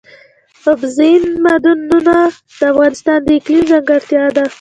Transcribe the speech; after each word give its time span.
اوبزین 0.67 1.21
معدنونه 1.43 2.15
د 2.59 2.59
افغانستان 2.71 3.19
د 3.23 3.27
اقلیم 3.37 3.63
ځانګړتیا 3.71 4.23
ده. 4.35 4.45